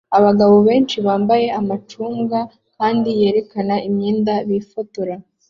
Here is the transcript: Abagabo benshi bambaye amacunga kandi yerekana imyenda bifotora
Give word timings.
Abagabo 0.17 0.55
benshi 0.67 0.97
bambaye 1.05 1.47
amacunga 1.59 2.39
kandi 2.77 3.09
yerekana 3.21 3.75
imyenda 3.87 4.33
bifotora 4.49 5.15